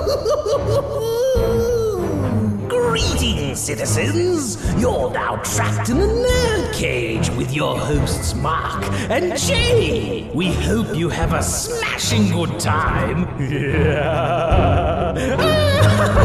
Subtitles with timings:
[2.68, 4.56] Greetings, citizens!
[4.80, 10.30] You're now trapped in the nerd cage with your hosts Mark and Jay.
[10.34, 13.28] We hope you have a smashing good time.
[13.40, 15.14] Yeah!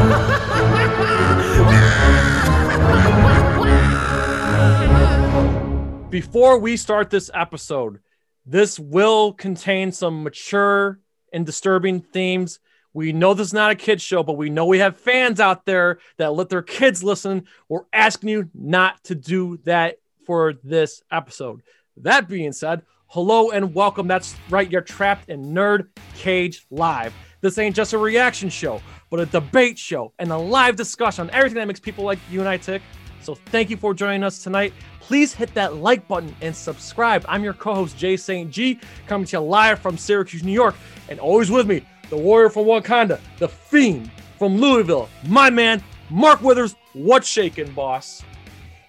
[6.16, 8.00] Before we start this episode,
[8.46, 11.02] this will contain some mature
[11.34, 12.60] and disturbing themes.
[12.96, 15.66] We know this is not a kid's show, but we know we have fans out
[15.66, 17.44] there that let their kids listen.
[17.68, 21.62] We're asking you not to do that for this episode.
[21.98, 24.08] That being said, hello and welcome.
[24.08, 27.14] That's right, you're trapped in Nerd Cage Live.
[27.42, 28.82] This ain't just a reaction show,
[29.12, 32.40] but a debate show and a live discussion on everything that makes people like you
[32.40, 32.82] and I tick.
[33.22, 34.72] So thank you for joining us tonight.
[35.02, 37.26] Please hit that like button and subscribe.
[37.28, 38.50] I'm your co-host Jay St.
[38.50, 40.76] G, coming to you live from Syracuse, New York,
[41.10, 46.42] and always with me, the warrior from Wakanda, the fiend from Louisville, my man, Mark
[46.42, 46.76] Withers.
[46.94, 48.24] What's shaking, boss?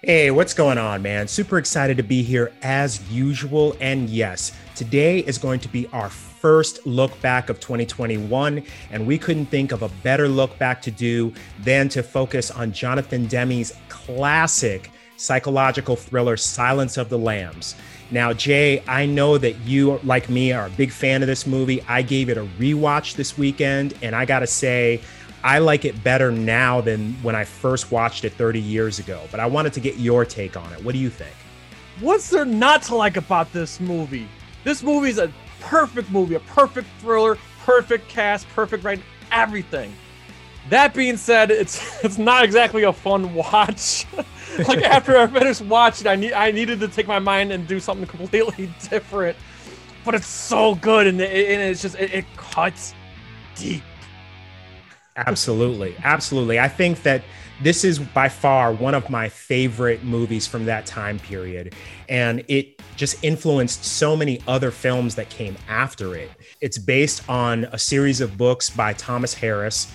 [0.02, 1.26] Hey, what's going on, man?
[1.26, 3.76] Super excited to be here as usual.
[3.80, 8.62] And yes, today is going to be our first look back of 2021.
[8.92, 12.70] And we couldn't think of a better look back to do than to focus on
[12.72, 17.74] Jonathan Demme's classic psychological thriller, Silence of the Lambs.
[18.10, 21.82] Now, Jay, I know that you, like me, are a big fan of this movie.
[21.88, 25.00] I gave it a rewatch this weekend, and I gotta say,
[25.42, 29.22] I like it better now than when I first watched it 30 years ago.
[29.30, 30.82] But I wanted to get your take on it.
[30.84, 31.34] What do you think?
[32.00, 34.28] What's there not to like about this movie?
[34.64, 39.92] This movie is a perfect movie, a perfect thriller, perfect cast, perfect writing, everything.
[40.68, 44.06] That being said, it's it's not exactly a fun watch.
[44.68, 47.80] like after I finished watching, I need I needed to take my mind and do
[47.80, 49.36] something completely different.
[50.04, 52.94] But it's so good, and, it, and it's just it, it cuts
[53.56, 53.82] deep.
[55.16, 56.60] Absolutely, absolutely.
[56.60, 57.22] I think that
[57.62, 61.74] this is by far one of my favorite movies from that time period.
[62.08, 66.30] And it just influenced so many other films that came after it.
[66.60, 69.90] It's based on a series of books by Thomas Harris,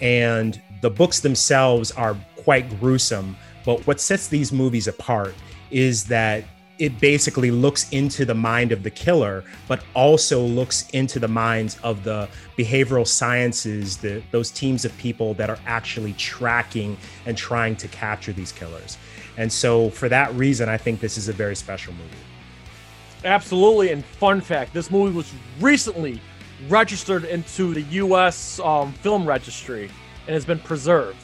[0.00, 3.36] and the books themselves are quite gruesome.
[3.66, 5.34] But what sets these movies apart
[5.70, 6.44] is that
[6.78, 11.78] it basically looks into the mind of the killer, but also looks into the minds
[11.82, 17.76] of the behavioral sciences, the, those teams of people that are actually tracking and trying
[17.76, 18.98] to capture these killers.
[19.36, 22.10] And so, for that reason, I think this is a very special movie.
[23.24, 23.90] Absolutely.
[23.90, 26.20] And fun fact this movie was recently
[26.68, 28.60] registered into the U.S.
[28.60, 29.90] Um, film registry
[30.26, 31.18] and has been preserved.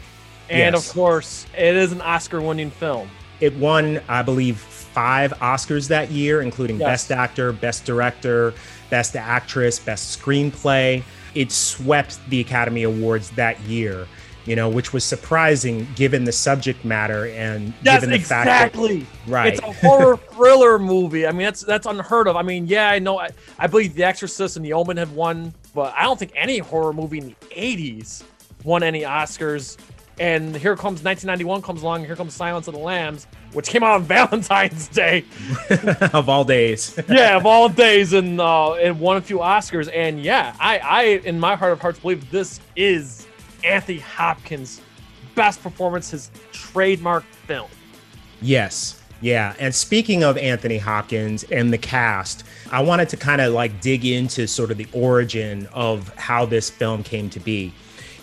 [0.53, 0.87] And yes.
[0.87, 3.09] of course, it is an Oscar winning film.
[3.41, 6.87] It won, I believe, five Oscars that year, including yes.
[6.87, 8.53] Best Actor, Best Director,
[8.91, 11.03] Best Actress, Best Screenplay.
[11.35, 14.07] It swept the Academy Awards that year,
[14.45, 19.01] you know, which was surprising given the subject matter and yes, given the exactly.
[19.01, 19.55] fact that right.
[19.55, 21.27] It's a horror thriller movie.
[21.27, 22.37] I mean, that's that's unheard of.
[22.37, 25.55] I mean, yeah, I know I, I believe The Exorcist and The Omen have won,
[25.75, 28.25] but I don't think any horror movie in the 80s
[28.65, 29.79] won any Oscars.
[30.23, 32.05] And here comes 1991 comes along.
[32.05, 35.25] Here comes Silence of the Lambs, which came out on Valentine's Day,
[36.13, 36.97] of all days.
[37.09, 39.91] yeah, of all days, and uh, and won a few Oscars.
[39.93, 43.27] And yeah, I, I, in my heart of hearts, believe this is
[43.65, 44.81] Anthony Hopkins'
[45.35, 47.69] best performance, his trademark film.
[48.41, 49.57] Yes, yeah.
[49.59, 54.05] And speaking of Anthony Hopkins and the cast, I wanted to kind of like dig
[54.05, 57.75] into sort of the origin of how this film came to be.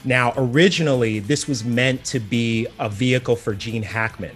[0.05, 4.35] Now, originally, this was meant to be a vehicle for Gene Hackman.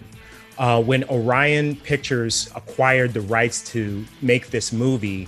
[0.57, 5.27] Uh, when Orion Pictures acquired the rights to make this movie,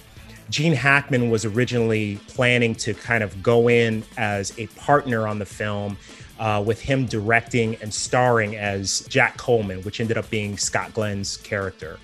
[0.49, 5.45] Gene Hackman was originally planning to kind of go in as a partner on the
[5.45, 5.97] film,
[6.39, 11.37] uh, with him directing and starring as Jack Coleman, which ended up being Scott Glenn's
[11.37, 11.97] character.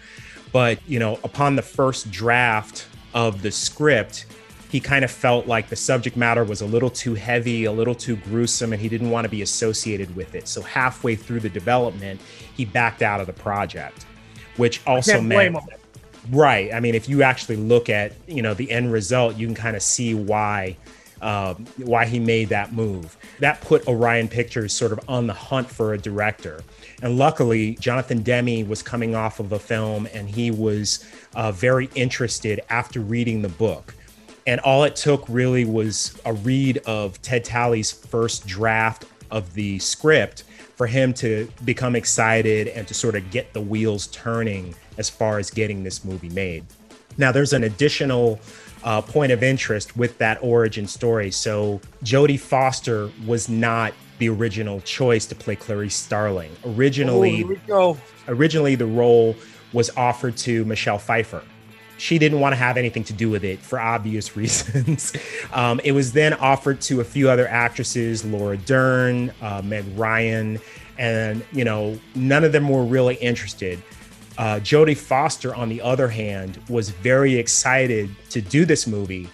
[0.52, 4.26] But, you know, upon the first draft of the script,
[4.72, 7.94] he kind of felt like the subject matter was a little too heavy, a little
[7.94, 10.48] too gruesome, and he didn't want to be associated with it.
[10.48, 12.22] So halfway through the development,
[12.56, 14.06] he backed out of the project,
[14.56, 15.58] which also meant
[16.32, 16.74] right.
[16.74, 19.76] I mean, if you actually look at you know the end result, you can kind
[19.76, 20.78] of see why.
[21.22, 23.16] Uh, why he made that move.
[23.42, 26.64] That put Orion Pictures sort of on the hunt for a director.
[27.04, 31.92] And luckily, Jonathan Demme was coming off of a film and he was uh, very
[31.94, 33.94] interested after reading the book.
[34.52, 39.80] And all it took really was a read of Ted Tally's first draft of the
[39.80, 40.44] script
[40.76, 45.40] for him to become excited and to sort of get the wheels turning as far
[45.40, 46.66] as getting this movie made.
[47.18, 48.42] Now, there's an additional
[48.84, 51.32] uh, point of interest with that origin story.
[51.32, 56.52] So, Jodie Foster was not the original choice to play Clarice Starling.
[56.66, 59.34] Originally, oh, originally the role
[59.72, 61.42] was offered to Michelle Pfeiffer.
[62.02, 65.14] She didn't want to have anything to do with it for obvious reasons.
[65.54, 70.60] um, it was then offered to a few other actresses, Laura Dern, uh, Meg Ryan,
[70.98, 73.82] and you know none of them were really interested.
[74.38, 79.30] Uh, Jodie Foster, on the other hand, was very excited to do this movie,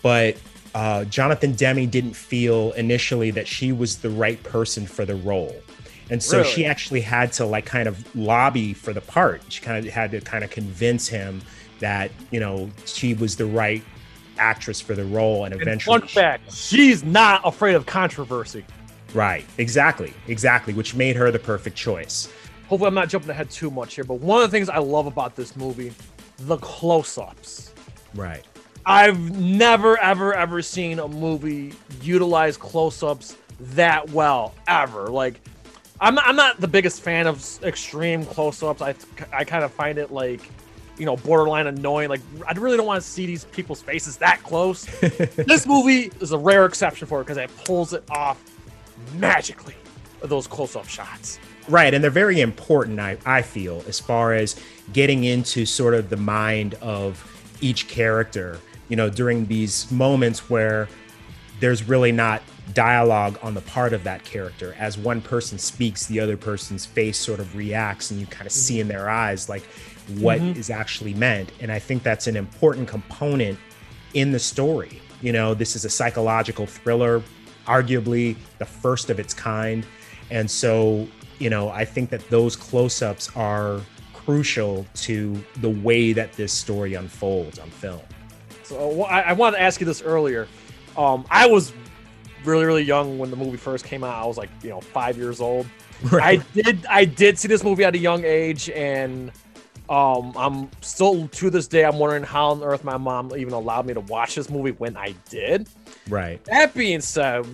[0.00, 0.36] but
[0.74, 5.56] uh, Jonathan Demme didn't feel initially that she was the right person for the role.
[6.10, 6.50] And so Really?
[6.50, 9.42] she actually had to like kind of lobby for the part.
[9.48, 11.40] She kind of had to kind of convince him
[11.80, 13.82] that, you know, she was the right
[14.38, 15.44] actress for the role.
[15.44, 18.64] And And eventually, fun fact, she's not afraid of controversy.
[19.12, 22.28] right, exactly, exactly, which made her the perfect choice.
[22.68, 25.06] Hopefully, I'm not jumping ahead too much here, but one of the things I love
[25.06, 25.92] about this movie,
[26.38, 27.72] the close-ups.
[28.14, 28.44] Right.
[28.86, 35.08] I've never, ever, ever seen a movie utilize close-ups that well ever.
[35.08, 35.40] Like,
[36.00, 38.82] I'm not, I'm not the biggest fan of extreme close-ups.
[38.82, 38.94] I
[39.32, 40.50] I kind of find it like,
[40.98, 42.08] you know, borderline annoying.
[42.08, 44.84] Like, I really don't want to see these people's faces that close.
[45.00, 48.42] this movie is a rare exception for it because it pulls it off
[49.16, 49.74] magically.
[50.22, 51.38] Those close-up shots.
[51.68, 53.00] Right, and they're very important.
[53.00, 54.56] I, I feel as far as
[54.92, 57.30] getting into sort of the mind of
[57.60, 58.58] each character.
[58.88, 60.88] You know, during these moments where
[61.60, 62.42] there's really not
[62.72, 64.74] dialogue on the part of that character.
[64.78, 68.52] As one person speaks, the other person's face sort of reacts, and you kind of
[68.52, 68.82] see mm-hmm.
[68.82, 69.62] in their eyes like
[70.18, 71.50] what is actually meant.
[71.60, 73.58] And I think that's an important component
[74.14, 75.00] in the story.
[75.20, 77.22] You know, this is a psychological thriller,
[77.66, 79.86] arguably the first of its kind.
[80.30, 81.06] And so,
[81.38, 83.80] you know, I think that those close ups are
[84.12, 88.00] crucial to the way that this story unfolds on film.
[88.62, 90.48] So I, I wanted to ask you this earlier.
[90.96, 91.72] Um, I was
[92.44, 94.22] really, really young when the movie first came out.
[94.22, 95.66] I was like, you know, five years old.
[96.12, 99.32] I did, I did see this movie at a young age, and
[99.88, 103.86] um, I'm still to this day, I'm wondering how on earth my mom even allowed
[103.86, 105.68] me to watch this movie when I did.
[106.08, 106.42] Right.
[106.44, 107.46] That being said,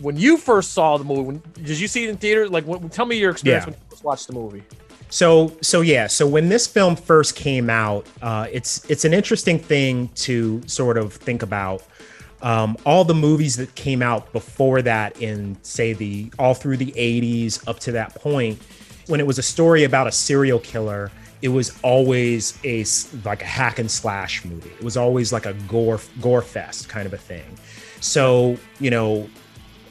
[0.00, 2.48] when you first saw the movie, when, did you see it in theater?
[2.48, 3.70] Like, when, tell me your experience Yeah.
[3.70, 4.62] when you first watched the movie.
[5.10, 9.58] So so yeah, so when this film first came out, uh, it's it's an interesting
[9.58, 11.82] thing to sort of think about.
[12.42, 16.92] Um, all the movies that came out before that, in say the all through the
[16.92, 18.60] '80s up to that point,
[19.06, 21.10] when it was a story about a serial killer,
[21.42, 22.84] it was always a
[23.24, 24.70] like a hack and slash movie.
[24.70, 27.58] It was always like a gore gore fest kind of a thing.
[28.00, 29.28] So you know,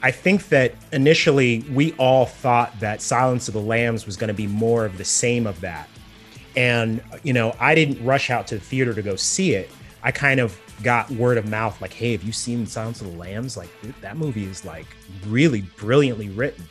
[0.01, 4.33] I think that initially we all thought that Silence of the Lambs was going to
[4.33, 5.89] be more of the same of that.
[6.55, 9.69] And, you know, I didn't rush out to the theater to go see it.
[10.03, 13.17] I kind of got word of mouth like, hey, have you seen Silence of the
[13.17, 13.57] Lambs?
[13.57, 14.87] Like, th- that movie is like
[15.27, 16.65] really brilliantly written.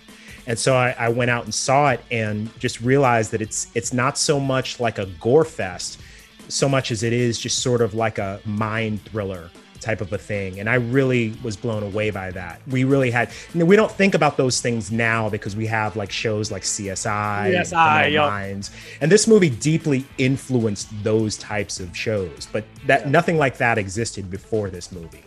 [0.47, 3.93] And so I, I went out and saw it and just realized that it's it's
[3.93, 6.01] not so much like a gore fest,
[6.49, 9.51] so much as it is just sort of like a mind thriller
[9.81, 10.59] type of a thing.
[10.59, 12.61] And I really was blown away by that.
[12.67, 15.97] We really had, you know, we don't think about those things now because we have
[15.97, 18.31] like shows like CSI, and CSI, yup.
[18.31, 18.71] Minds.
[19.01, 24.31] And this movie deeply influenced those types of shows, but that nothing like that existed
[24.31, 25.25] before this movie.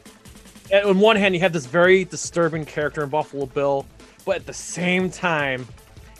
[0.72, 3.86] And on one hand, you have this very disturbing character in Buffalo Bill,
[4.26, 5.68] but at the same time,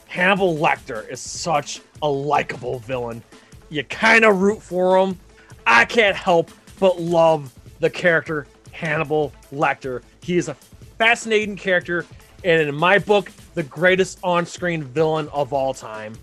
[0.08, 3.24] Hannibal Lecter is such a likable villain.
[3.70, 5.20] You kind of root for him.
[5.68, 10.02] I can't help but love the character Hannibal Lecter.
[10.24, 10.56] He is a
[10.98, 12.06] fascinating character,
[12.44, 16.14] and in my book, the greatest on-screen villain of all time.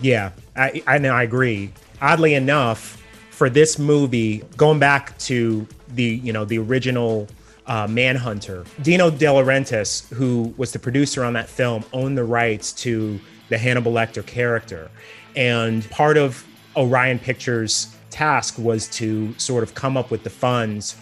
[0.00, 0.96] Yeah, I, I.
[0.96, 1.72] I agree.
[2.00, 7.28] Oddly enough, for this movie, going back to the you know the original
[7.66, 12.72] uh, Manhunter, Dino De Laurentiis, who was the producer on that film, owned the rights
[12.72, 13.18] to
[13.48, 14.90] the Hannibal Lecter character,
[15.36, 16.44] and part of
[16.76, 20.96] Orion Pictures' task was to sort of come up with the funds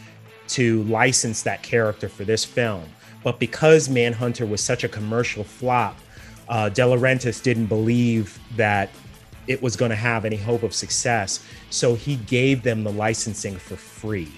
[0.48, 2.84] to license that character for this film.
[3.22, 5.98] But because Manhunter was such a commercial flop,
[6.48, 8.90] uh, De Laurentiis didn't believe that
[9.46, 11.44] it was going to have any hope of success.
[11.70, 14.30] So he gave them the licensing for free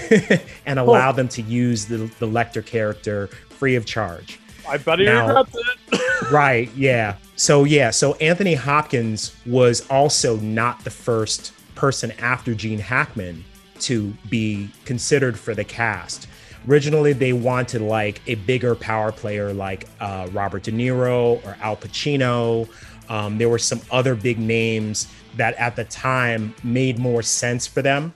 [0.66, 4.38] and allowed them to use the, the Lecter character free of charge.
[4.68, 5.54] I bet he Now- regrets
[5.92, 6.30] it.
[6.30, 6.70] Right.
[6.76, 7.16] Yeah.
[7.36, 7.90] So, yeah.
[7.90, 13.44] So Anthony Hopkins was also not the first person after Gene Hackman
[13.80, 16.28] to be considered for the cast.
[16.68, 21.76] Originally, they wanted like a bigger power player like uh, Robert De Niro or Al
[21.76, 22.68] Pacino.
[23.08, 27.82] Um, there were some other big names that at the time made more sense for
[27.82, 28.14] them.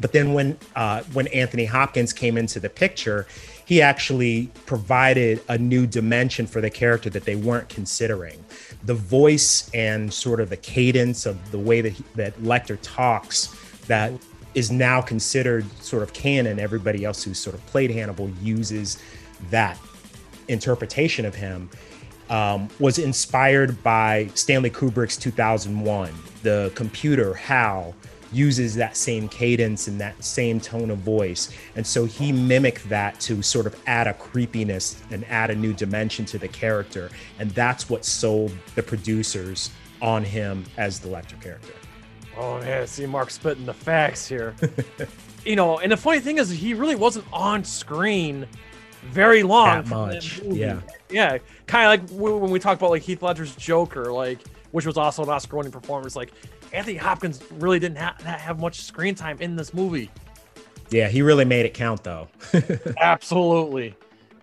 [0.00, 3.26] But then when uh, when Anthony Hopkins came into the picture,
[3.66, 8.42] he actually provided a new dimension for the character that they weren't considering.
[8.84, 13.54] The voice and sort of the cadence of the way that he, that Lecter talks
[13.86, 14.12] that
[14.54, 16.58] is now considered sort of canon.
[16.58, 18.98] Everybody else who's sort of played Hannibal uses
[19.50, 19.78] that
[20.48, 21.70] interpretation of him.
[22.28, 26.12] Um, was inspired by Stanley Kubrick's 2001.
[26.44, 27.94] The computer HAL
[28.32, 31.50] uses that same cadence and that same tone of voice.
[31.76, 35.72] And so he mimicked that to sort of add a creepiness and add a new
[35.72, 37.10] dimension to the character.
[37.38, 39.70] And that's what sold the producers
[40.00, 41.72] on him as the Lecter character.
[42.36, 44.54] Oh man, see Mark spitting the facts here.
[45.44, 48.46] you know, and the funny thing is he really wasn't on screen
[49.02, 49.84] very long.
[49.84, 50.40] That much.
[50.42, 50.80] Yeah.
[51.10, 51.38] Yeah.
[51.66, 54.38] Kind of like when we talk about like Heath Ledger's Joker, like
[54.72, 56.16] which was also an Oscar-winning performance.
[56.16, 56.32] Like
[56.72, 60.10] Anthony Hopkins really didn't ha- have much screen time in this movie.
[60.90, 62.28] Yeah, he really made it count though.
[63.00, 63.94] Absolutely.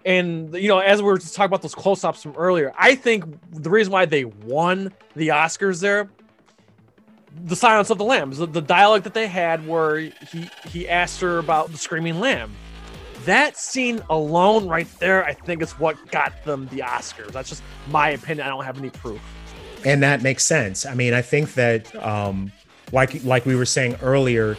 [0.06, 3.26] And you know, as we were just talking about those close-ups from earlier, I think
[3.52, 6.10] the reason why they won the Oscars there,
[7.44, 11.20] the Silence of the Lambs, the, the dialogue that they had where he he asked
[11.22, 12.54] her about the screaming lamb.
[13.26, 17.34] That scene alone, right there, I think is what got them the Oscars.
[17.34, 18.48] That's just my opinion.
[18.48, 19.22] I don't have any proof
[19.88, 20.86] and that makes sense.
[20.86, 22.52] I mean, I think that um,
[22.92, 24.58] like like we were saying earlier,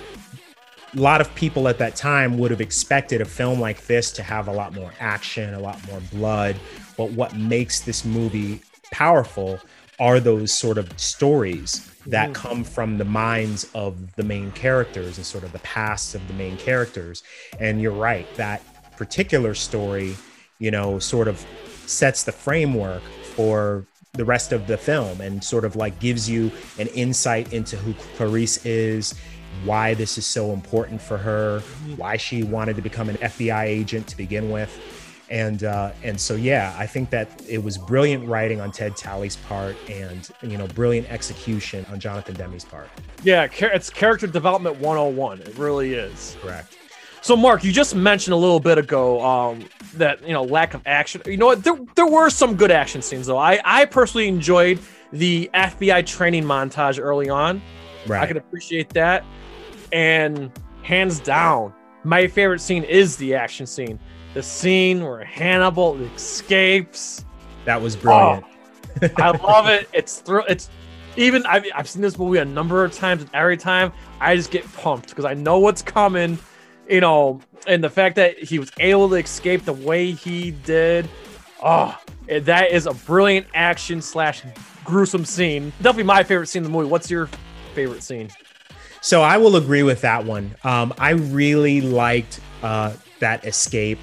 [0.97, 4.23] a lot of people at that time would have expected a film like this to
[4.23, 6.57] have a lot more action, a lot more blood.
[6.97, 9.61] But what makes this movie powerful
[10.01, 12.49] are those sort of stories that mm-hmm.
[12.49, 16.35] come from the minds of the main characters and sort of the past of the
[16.35, 17.23] main characters.
[17.61, 18.63] And you're right, that
[18.97, 20.17] particular story,
[20.59, 21.45] you know, sort of
[21.85, 23.03] sets the framework
[23.35, 23.85] for
[24.19, 27.95] the rest of the film and sort of like gives you an insight into who
[28.17, 29.15] Clarice is,
[29.65, 31.61] why this is so important for her,
[31.97, 34.77] why she wanted to become an FBI agent to begin with.
[35.31, 39.37] And uh, and so yeah, I think that it was brilliant writing on Ted Tally's
[39.37, 42.89] part, and you know, brilliant execution on Jonathan Demme's part.
[43.23, 45.41] Yeah, it's character development 101.
[45.41, 46.35] It really is.
[46.41, 46.78] Correct.
[47.21, 50.83] So, Mark, you just mentioned a little bit ago um, that you know lack of
[50.87, 51.23] action.
[51.27, 51.65] You know what?
[51.65, 53.39] There, there were some good action scenes though.
[53.39, 54.79] I I personally enjoyed
[55.13, 57.61] the FBI training montage early on.
[58.07, 58.23] Right.
[58.23, 59.25] I can appreciate that,
[59.93, 60.51] and
[60.83, 63.99] hands down, my favorite scene is the action scene.
[64.35, 67.25] The scene where Hannibal escapes.
[67.65, 68.45] That was brilliant.
[69.03, 69.89] Oh, I love it.
[69.93, 70.71] It's thr- it's
[71.17, 74.51] even I've, I've seen this movie a number of times, and every time I just
[74.51, 76.39] get pumped because I know what's coming
[76.89, 81.09] you know, and the fact that he was able to escape the way he did,
[81.63, 84.43] oh, that is a brilliant action slash
[84.85, 85.73] gruesome scene.
[85.79, 86.89] Definitely my favorite scene in the movie.
[86.89, 87.29] What's your
[87.75, 88.31] favorite scene?
[89.01, 90.55] So I will agree with that one.
[90.65, 93.99] Um, I really liked uh, that escape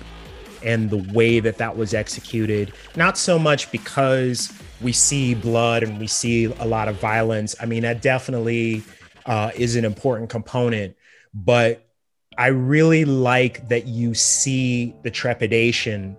[0.63, 2.73] and the way that that was executed.
[2.95, 4.51] Not so much because
[4.81, 7.55] we see blood and we see a lot of violence.
[7.59, 8.83] I mean, that definitely
[9.25, 10.95] uh, is an important component,
[11.33, 11.84] but
[12.37, 16.17] I really like that you see the trepidation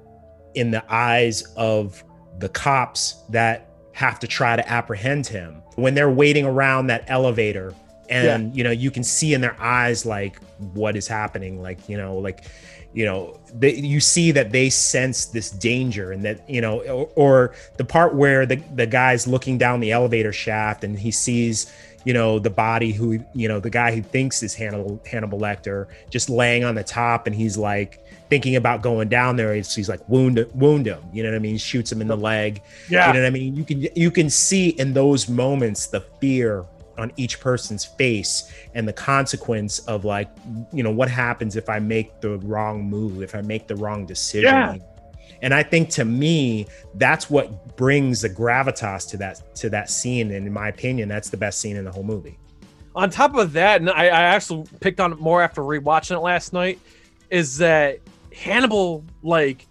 [0.54, 2.02] in the eyes of
[2.38, 7.75] the cops that have to try to apprehend him when they're waiting around that elevator
[8.08, 8.56] and yeah.
[8.56, 10.38] you know you can see in their eyes like
[10.75, 12.44] what is happening like you know like
[12.92, 17.11] you know they, you see that they sense this danger and that you know or,
[17.16, 21.73] or the part where the, the guy's looking down the elevator shaft and he sees
[22.06, 25.88] you know, the body who, you know, the guy who thinks is Hannibal, Hannibal Lecter
[26.08, 29.52] just laying on the top and he's like thinking about going down there.
[29.52, 31.58] He's, he's like wound, wound him, you know what I mean?
[31.58, 32.62] Shoots him in the leg.
[32.88, 33.08] Yeah.
[33.08, 33.56] You know what I mean?
[33.56, 36.64] You can, you can see in those moments, the fear
[36.96, 40.28] on each person's face and the consequence of like,
[40.72, 44.06] you know, what happens if I make the wrong move, if I make the wrong
[44.06, 44.44] decision.
[44.44, 44.76] Yeah
[45.42, 50.30] and i think to me that's what brings the gravitas to that to that scene.
[50.33, 52.38] And in my opinion that's the best scene in the whole movie.
[52.95, 56.21] On top of that and i, I actually picked on it more after rewatching it
[56.21, 56.78] last night
[57.30, 58.00] is that
[58.35, 59.66] hannibal like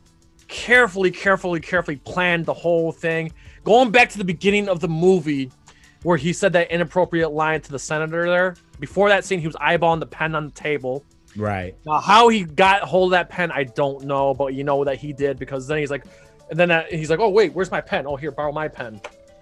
[0.47, 3.31] carefully carefully carefully planned the whole thing.
[3.63, 5.51] Going back to the beginning of the movie
[6.03, 9.55] where he said that inappropriate line to the senator there before that scene he was
[9.55, 11.03] eyeballing the pen on the table
[11.37, 11.75] Right.
[11.85, 14.97] Now, how he got hold of that pen, I don't know, but you know that
[14.97, 16.05] he did because then he's like,
[16.49, 18.05] and then that, he's like, oh wait, where's my pen?
[18.07, 19.01] Oh here, borrow my pen.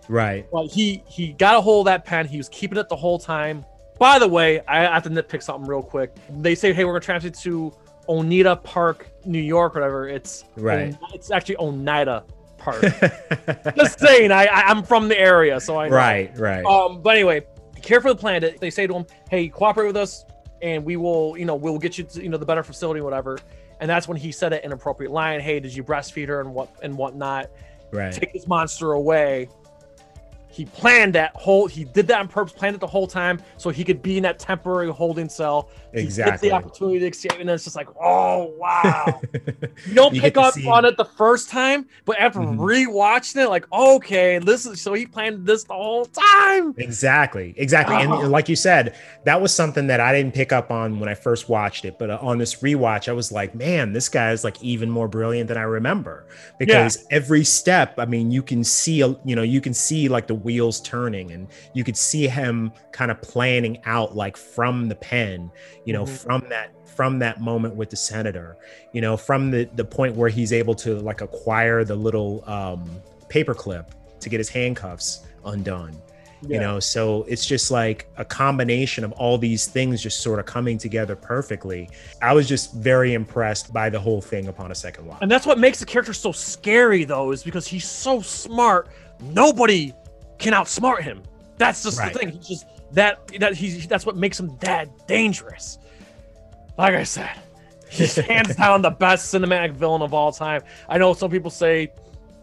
[0.10, 0.46] Right.
[0.52, 2.28] Well, he he got a hold of that pen.
[2.28, 3.66] He was keeping it the whole time.
[4.00, 6.16] By the way, I have to nitpick something real quick.
[6.30, 7.74] They say, hey, we're gonna transfer to
[8.10, 10.08] Oneida Park, New York, whatever.
[10.08, 10.96] It's right.
[11.14, 12.24] It's actually Oneida
[12.58, 12.82] Park.
[13.78, 15.96] Just saying, I, I am from the area, so I know.
[15.96, 16.66] Right, right.
[16.66, 17.46] Um, but anyway,
[17.82, 18.60] carefully the Planet.
[18.60, 20.26] They say to him, hey, cooperate with us
[20.64, 23.38] and we will, you know, we'll get you to, you know, the better facility, whatever.
[23.82, 25.42] And that's when he said an inappropriate line.
[25.42, 27.52] Hey, did you breastfeed her and what and whatnot?
[27.92, 28.14] Right.
[28.14, 29.50] Take this monster away.
[30.54, 31.66] He planned that whole.
[31.66, 32.54] He did that on purpose.
[32.54, 35.70] Planned it the whole time so he could be in that temporary holding cell.
[35.96, 36.50] Exactly.
[36.50, 39.22] the opportunity to escape, and then it's just like, oh wow.
[39.88, 42.58] You don't You pick up on it the first time, but after Mhm.
[42.58, 46.74] rewatching it, like, okay, this is so he planned this the whole time.
[46.78, 47.96] Exactly, exactly.
[47.96, 48.00] Oh.
[48.22, 48.96] And like you said,
[49.26, 52.00] that was something that I didn't pick up on when I first watched it.
[52.00, 55.48] But on this rewatch, I was like, man, this guy is like even more brilliant
[55.48, 56.26] than I remember.
[56.58, 60.36] Because every step, I mean, you can see, you know, you can see like the
[60.44, 65.52] wheels turning, and you could see him kind of planning out like from the pen,
[65.86, 66.10] you know, Mhm.
[66.10, 68.56] from that from that moment with the senator,
[68.92, 72.88] you know, from the the point where he's able to like acquire the little um,
[73.30, 73.86] paperclip
[74.20, 75.94] to get his handcuffs undone
[76.46, 80.46] you know so it's just like a combination of all these things just sort of
[80.46, 81.90] coming together perfectly
[82.22, 85.46] i was just very impressed by the whole thing upon a second watch And that's
[85.46, 88.90] what makes the character so scary, though, is because he's so smart.
[89.22, 89.94] Nobody
[90.40, 91.22] can outsmart him.
[91.58, 92.12] That's just Right.
[92.14, 92.30] the thing.
[92.32, 95.78] He's just that that he's that's what makes him that dangerous.
[96.78, 97.32] Like I said,
[97.90, 100.62] he's hands down the best cinematic villain of all time.
[100.90, 101.92] I know some people say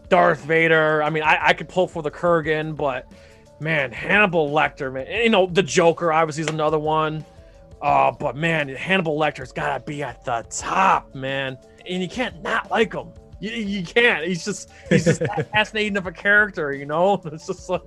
[0.09, 1.03] Darth Vader.
[1.03, 3.11] I mean, I, I could pull for the Kurgan, but
[3.59, 7.25] man, Hannibal Lecter, man, you know the Joker obviously is another one.
[7.81, 11.57] Uh, but man, Hannibal Lecter's gotta be at the top, man,
[11.89, 13.07] and you can't not like him.
[13.41, 14.25] You, you can't.
[14.25, 17.21] He's just he's just that fascinating of a character, you know.
[17.25, 17.81] It's just like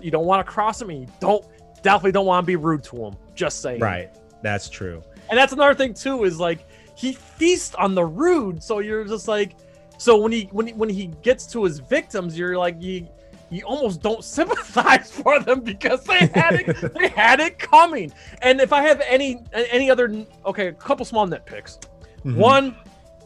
[0.00, 1.44] you don't want to cross him, and you don't
[1.82, 3.16] definitely don't want to be rude to him.
[3.36, 4.10] Just saying, right
[4.42, 8.78] that's true and that's another thing too is like he feasts on the rude so
[8.80, 9.56] you're just like
[9.96, 13.08] so when he when he, when he gets to his victims you're like you
[13.48, 18.60] you almost don't sympathize for them because they had it they had it coming and
[18.60, 21.78] if i have any any other okay a couple small nitpicks
[22.24, 22.36] Mhm.
[22.36, 22.76] one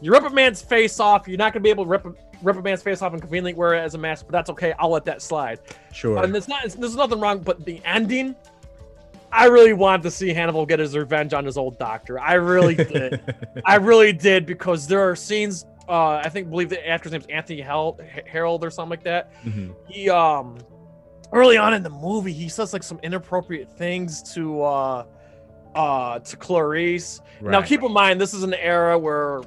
[0.01, 2.13] you rip a man's face off you're not going to be able to rip a,
[2.41, 4.73] rip a man's face off and conveniently wear it as a mask but that's okay
[4.79, 5.59] i'll let that slide
[5.93, 8.35] sure and there's not there's nothing wrong, but the ending,
[9.31, 12.19] I really wanted to see Hannibal get his revenge on his old doctor.
[12.19, 13.21] I really did.
[13.63, 15.65] I really did because there are scenes.
[15.87, 19.31] Uh, I think believe the actor's name's Anthony Hel- Harold or something like that.
[19.43, 19.75] Mhm.
[19.87, 20.57] He um
[21.31, 25.05] early on in the movie he says like some inappropriate things to uh
[25.75, 27.21] uh to Clarice.
[27.41, 29.41] Now keep in mind this is an era where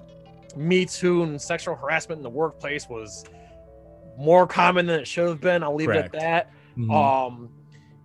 [0.57, 3.25] Me Too and sexual harassment in the workplace was
[4.19, 5.63] more common than it should have been.
[5.63, 6.15] I'll leave Correct.
[6.15, 6.51] it at that.
[6.79, 6.93] Mhm.
[6.95, 7.49] Um,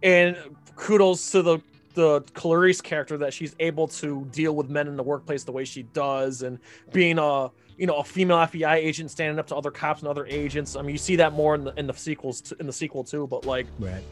[0.03, 0.37] and
[0.75, 1.59] kudos to the
[1.93, 5.65] the Clarice character that she's able to deal with men in the workplace the way
[5.65, 6.59] she does, and
[6.93, 10.25] being a you know a female FBI agent standing up to other cops and other
[10.27, 10.75] agents.
[10.75, 13.03] I mean, you see that more in the in the sequels t- in the sequel
[13.03, 13.25] too.
[13.27, 14.03] But like, right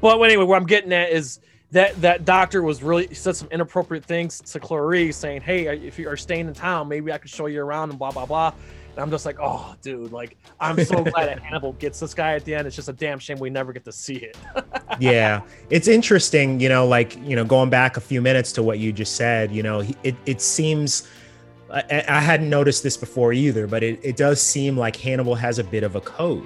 [0.00, 1.38] but anyway, where I'm getting at is
[1.72, 6.08] that that doctor was really said some inappropriate things to Clarice, saying, "Hey, if you
[6.08, 8.52] are staying in town, maybe I could show you around and blah blah blah."
[8.92, 12.34] And I'm just like, "Oh, dude, like I'm so glad that Hannibal gets this guy
[12.34, 12.66] at the end.
[12.66, 14.36] It's just a damn shame we never get to see it."
[14.98, 18.80] yeah it's interesting you know like you know going back a few minutes to what
[18.80, 21.08] you just said you know it, it seems
[21.72, 25.60] I, I hadn't noticed this before either but it, it does seem like hannibal has
[25.60, 26.44] a bit of a code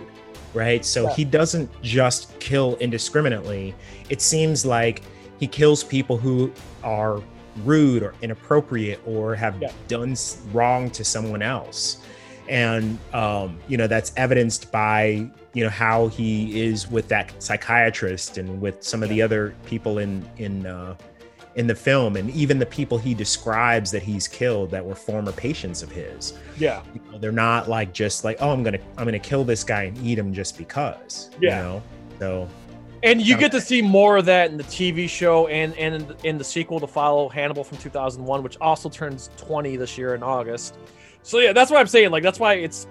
[0.52, 1.14] right so Yeah.
[1.14, 3.74] he doesn't just kill indiscriminately
[4.10, 5.02] it seems like
[5.40, 7.20] he kills people who are
[7.64, 9.70] rude or inappropriate or have Yeah.
[9.88, 10.16] done
[10.52, 11.98] wrong to someone else
[12.48, 18.38] and um, you know that's evidenced by you know how he is with that psychiatrist
[18.38, 20.94] and with some of the other people in in uh,
[21.54, 25.30] in the film and even the people he describes that he's killed that were former
[25.32, 26.82] patients of his yeah.
[26.92, 29.84] you know, they're not like just like oh i'm gonna i'm gonna kill this guy
[29.84, 31.56] and eat him just because Yeah.
[31.58, 31.82] you know
[32.18, 32.48] so
[33.04, 36.06] And you get to see more of that in the TV show and and in
[36.08, 40.14] the, in the sequel to follow Hannibal from 2001, which also turns 20 this year
[40.14, 40.76] in August.
[41.22, 42.10] So yeah, that's what I'm saying.
[42.10, 42.86] Like that's why it's.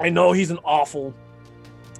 [0.00, 1.12] I know he's an awful,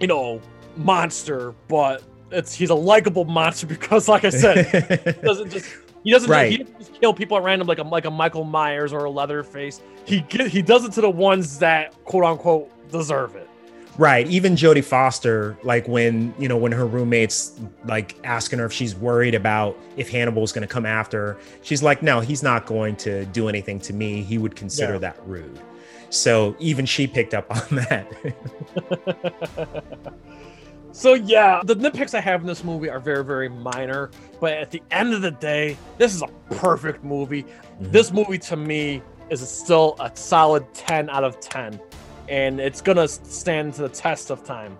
[0.00, 0.40] you know,
[0.76, 5.66] monster, but it's he's a likable monster because, like I said, he doesn't just
[6.04, 6.52] he doesn't Right.
[6.52, 9.10] he doesn't just kill people at random like a like a Michael Myers or a
[9.10, 9.80] Leatherface.
[10.04, 13.48] He get, he does it to the ones that quote unquote deserve it.
[13.96, 14.26] Right.
[14.26, 18.94] Even Jodie Foster, like when, you know, when her roommates like asking her if she's
[18.94, 22.96] worried about if Hannibal's going to come after her, she's like, no, he's not going
[22.96, 24.22] to do anything to me.
[24.22, 24.98] He would consider Yeah.
[24.98, 25.60] that rude.
[26.10, 28.06] So even she picked up on that.
[30.96, 34.12] So yeah, the nitpicks I have in this movie are very, very minor.
[34.40, 37.42] But at the end of the day, this is a perfect movie.
[37.42, 37.90] Mhm.
[37.90, 41.80] This movie to me is still a solid 10 out of 10.
[42.28, 44.78] And it's gonna stand to the test of time.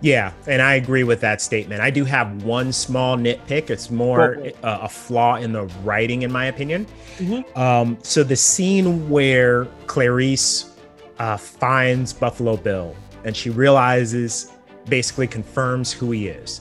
[0.00, 1.80] Yeah, and I agree with that statement.
[1.80, 3.68] I do have one small nitpick.
[3.68, 6.86] It's more uh, a flaw in the writing, in my opinion.
[7.16, 7.58] Mm-hmm.
[7.58, 10.76] Um, so the scene where Clarice
[11.18, 14.52] uh, finds Buffalo Bill and she realizes,
[14.88, 16.60] basically confirms who he is.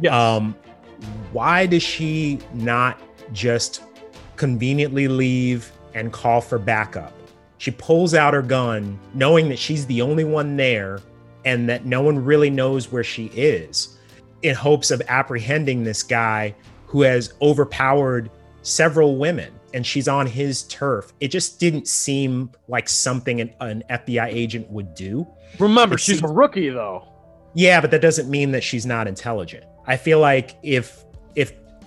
[0.00, 0.12] Yes.
[0.12, 0.54] Um,
[1.32, 3.00] why does she not
[3.32, 3.82] just
[4.36, 7.12] conveniently leave and call for backup?
[7.64, 11.00] She pulls out her gun, knowing that she's the only one there
[11.46, 13.96] and that no one really knows where she is
[14.42, 20.64] in hopes of apprehending this guy who has overpowered several women and she's on his
[20.64, 21.14] turf.
[21.20, 25.26] It just didn't seem like something an, an FBI agent would do.
[25.58, 27.08] Remember, it she's seems, a rookie though.
[27.54, 29.64] Yeah, but that doesn't mean that she's not intelligent.
[29.86, 31.03] I feel like if if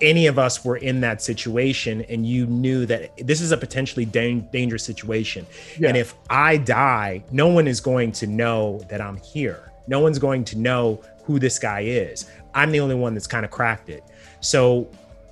[0.00, 4.04] any of us were in that situation and you knew that this is a potentially
[4.04, 5.46] da- dangerous situation.
[5.78, 5.88] Yeah.
[5.88, 9.72] and if i die no one is going to know that i'm here.
[9.86, 12.30] No one's going to know who this guy is.
[12.54, 14.04] I'm the only one that's kind of cracked it.
[14.40, 14.88] So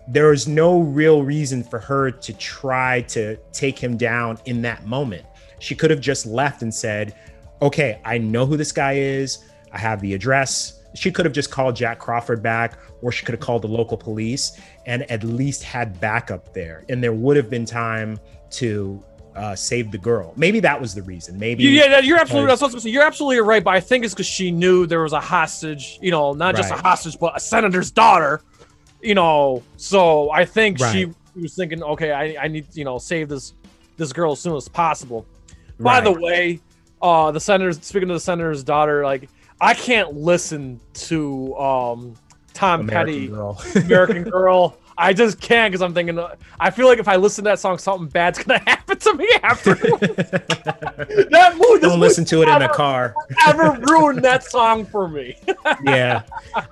[0.08, 4.86] there is no real reason for her to try to take him down in that
[4.86, 5.24] moment.
[5.58, 7.14] She could have just left and said
[7.62, 9.44] okay i know who this guy is.
[9.72, 13.34] I have the address she could have just called Jack Crawford back, or she could
[13.34, 16.84] have called the local police and at least had backup there.
[16.88, 18.18] And there would have been time
[18.52, 19.02] to
[19.36, 20.32] uh, save the girl.
[20.36, 21.38] Maybe that was the reason.
[21.38, 23.62] Maybe yeah, you're absolutely that's you're absolutely right.
[23.62, 25.98] But I think it's because she knew there was a hostage.
[26.00, 26.80] You know, not just right.
[26.80, 28.40] a hostage, but a senator's daughter.
[29.02, 30.92] You know, so I think right.
[30.92, 33.52] she was thinking, okay, I, I need you know save this
[33.96, 35.26] this girl as soon as possible.
[35.78, 36.04] By right.
[36.04, 36.60] the way,
[37.02, 39.28] uh, the senator's speaking to the senator's daughter, like
[39.60, 42.14] I can't listen to um,
[42.52, 43.62] Tom American Petty, Girl.
[43.76, 44.76] American Girl.
[44.98, 46.18] I just can't because I'm thinking.
[46.58, 49.28] I feel like if I listen to that song, something bad's gonna happen to me
[49.42, 49.74] after.
[49.74, 51.80] that movie.
[51.80, 53.14] Don't listen to it in a car.
[53.46, 55.36] ever ruined that song for me.
[55.84, 56.22] yeah.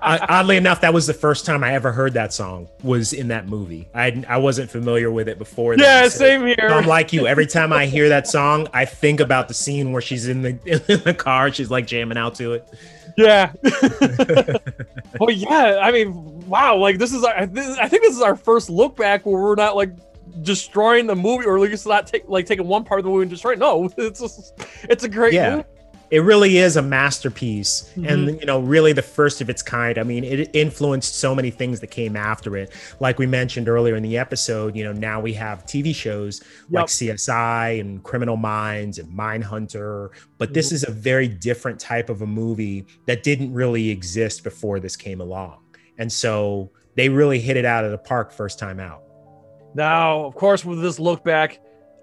[0.01, 2.67] oddly enough, that was the first time I ever heard that song.
[2.83, 3.87] Was in that movie.
[3.93, 5.75] I I wasn't familiar with it before.
[5.75, 6.69] Yeah, then, so same here.
[6.71, 7.27] I'm like you.
[7.27, 10.49] Every time I hear that song, I think about the scene where she's in the
[10.65, 11.51] in the car.
[11.51, 12.67] She's like jamming out to it.
[13.17, 13.53] Yeah.
[15.19, 15.79] well, yeah.
[15.81, 16.77] I mean, wow.
[16.77, 19.75] Like this is, our, I think this is our first look back where we're not
[19.75, 19.91] like
[20.41, 23.23] destroying the movie, or at least not take like taking one part of the movie
[23.23, 23.59] and destroying.
[23.59, 25.57] No, it's just, it's a great yeah.
[25.57, 25.65] movie
[26.11, 28.05] it really is a masterpiece mm-hmm.
[28.05, 31.49] and you know really the first of its kind i mean it influenced so many
[31.49, 35.19] things that came after it like we mentioned earlier in the episode you know now
[35.19, 36.81] we have tv shows yep.
[36.81, 40.75] like csi and criminal minds and mindhunter but this mm-hmm.
[40.75, 45.21] is a very different type of a movie that didn't really exist before this came
[45.21, 45.59] along
[45.97, 49.03] and so they really hit it out of the park first time out
[49.73, 51.59] now of course with this look back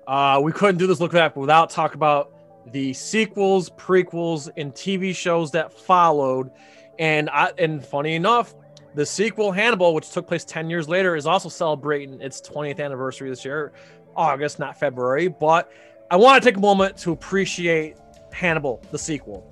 [0.07, 2.33] uh, we couldn't do this look back without talk about
[2.70, 6.50] the sequels, prequels, and TV shows that followed.
[6.98, 8.55] And I, and funny enough,
[8.94, 13.31] the sequel Hannibal, which took place 10 years later, is also celebrating its 20th anniversary
[13.31, 13.72] this year,
[14.14, 15.28] August, not February.
[15.28, 15.72] But
[16.11, 17.96] I want to take a moment to appreciate
[18.33, 19.50] Hannibal, the sequel.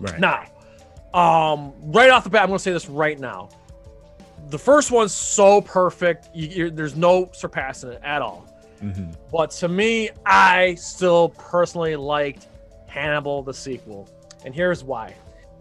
[0.00, 0.20] Right.
[0.20, 0.44] Now,
[1.14, 3.48] um, right off the bat, I'm going to say this right now.
[4.50, 6.28] The first one's so perfect.
[6.34, 8.46] You, there's no surpassing it at all.
[8.82, 9.12] Mm-hmm.
[9.32, 12.48] But to me, I still personally liked
[12.86, 14.08] Hannibal the sequel,
[14.44, 15.14] and here's why.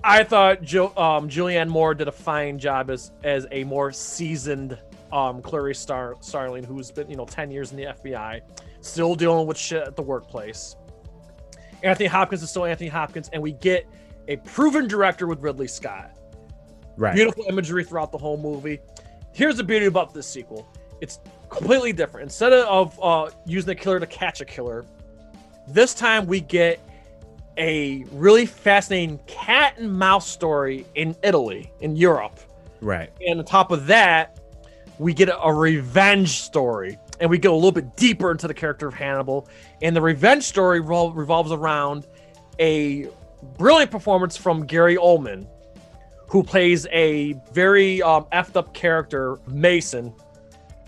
[0.03, 4.77] I thought jo- um, Julianne Moore did a fine job as as a more seasoned
[5.13, 8.41] um, Clarice Star- Starling, who's been you know ten years in the FBI,
[8.81, 10.75] still dealing with shit at the workplace.
[11.83, 13.87] Anthony Hopkins is still Anthony Hopkins, and we get
[14.27, 16.11] a proven director with Ridley Scott.
[16.97, 17.15] Right.
[17.15, 18.79] Beautiful imagery throughout the whole movie.
[19.31, 20.67] Here's the beauty about this sequel.
[21.01, 22.23] It's completely different.
[22.25, 24.85] Instead of uh, using a killer to catch a killer,
[25.67, 26.79] this time we get
[27.57, 32.39] a really fascinating cat and mouse story in Italy, in Europe.
[32.81, 33.11] Right.
[33.25, 34.39] And on top of that,
[34.99, 36.97] we get a revenge story.
[37.19, 39.47] And we go a little bit deeper into the character of Hannibal.
[39.81, 42.07] And the revenge story revol- revolves around
[42.59, 43.07] a
[43.57, 45.47] brilliant performance from Gary Oldman,
[46.33, 50.11] who plays a very um, effed up character, Mason,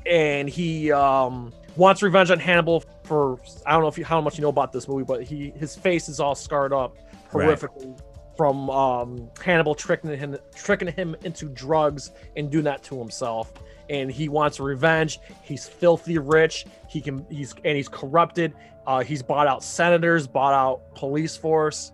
[0.07, 4.39] and he um, wants revenge on Hannibal for I don't know if you, how much
[4.39, 6.97] you know about this movie, but he his face is all scarred up
[7.31, 8.01] horrifically right.
[8.35, 13.53] from um, Hannibal tricking him tricking him into drugs and doing that to himself.
[13.87, 15.19] And he wants revenge.
[15.43, 16.65] He's filthy rich.
[16.89, 18.55] He can he's and he's corrupted.
[18.87, 21.91] Uh, he's bought out senators, bought out police force,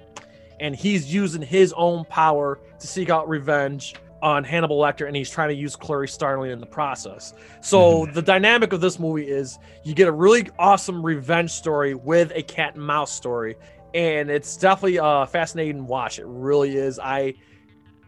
[0.61, 5.29] and he's using his own power to seek out revenge on Hannibal Lecter, and he's
[5.29, 7.33] trying to use Clarice Starling in the process.
[7.59, 8.13] So mm-hmm.
[8.13, 12.43] the dynamic of this movie is you get a really awesome revenge story with a
[12.43, 13.55] cat and mouse story,
[13.93, 16.19] and it's definitely a fascinating watch.
[16.19, 16.99] It really is.
[16.99, 17.33] I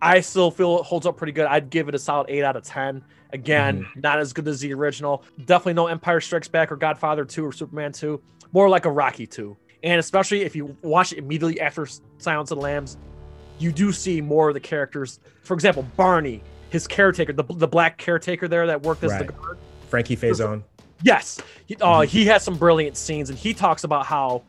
[0.02, 1.48] I still feel it holds up pretty good.
[1.48, 3.04] I'd give it a solid eight out of ten.
[3.32, 4.00] Again, mm-hmm.
[4.02, 5.24] not as good as the original.
[5.46, 8.22] Definitely no Empire Strikes Back or Godfather 2 or Superman 2.
[8.52, 9.58] More like a Rocky 2.
[9.84, 12.98] And especially if you watch it immediately after Silence of the Lambs,
[13.60, 15.20] you do see more of the characters.
[15.44, 19.28] For example, Barney, his caretaker, the, the black caretaker there that worked as right.
[19.28, 19.58] the guard.
[19.90, 20.64] Frankie Faison.
[21.04, 21.42] Yes.
[21.66, 22.08] He, uh, mm-hmm.
[22.08, 24.44] he has some brilliant scenes and he talks about how,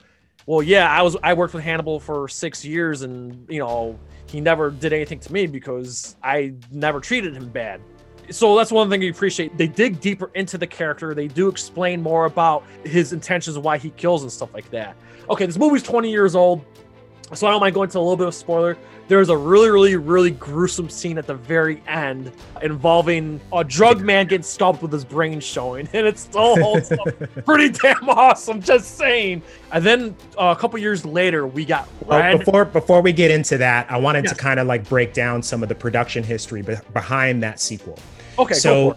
[0.47, 4.40] well, yeah, I was I worked with Hannibal for six years and, you know, he
[4.40, 7.81] never did anything to me because I never treated him bad
[8.31, 9.57] so that's one thing you appreciate.
[9.57, 11.15] They dig deeper into the character.
[11.15, 14.97] They do explain more about his intentions, why he kills, and stuff like that.
[15.29, 16.65] Okay, this movie's 20 years old,
[17.33, 18.77] so I don't mind going to a little bit of spoiler.
[19.07, 22.33] There's a really, really, really gruesome scene at the very end
[22.63, 27.07] involving a drug man getting scalped with his brain showing, and it's still holds up
[27.45, 28.63] pretty damn awesome.
[28.63, 29.43] Just saying.
[29.73, 33.59] And then uh, a couple years later, we got well, before before we get into
[33.59, 34.33] that, I wanted yes.
[34.33, 37.99] to kind of like break down some of the production history be- behind that sequel.
[38.38, 38.55] Okay.
[38.55, 38.97] So,